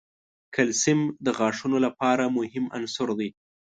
کلسیم 0.55 0.99
د 1.25 1.27
غاښونو 1.37 1.77
لپاره 1.85 2.23
مهم 2.37 2.65
عنصر 2.77 3.07
دی. 3.19 3.29